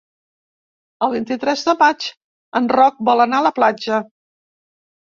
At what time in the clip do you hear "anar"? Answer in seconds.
3.29-3.45